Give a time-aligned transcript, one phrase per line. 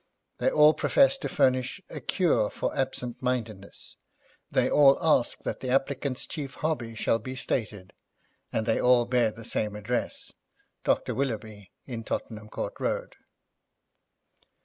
[0.39, 3.97] They all profess to furnish a cure for absent mindedness;
[4.49, 7.93] they all ask that the applicant's chief hobby shall be stated,
[8.51, 10.33] and they all bear the same address:
[10.83, 11.13] Dr.
[11.13, 13.15] Willoughby, in Tottenham Court Road.'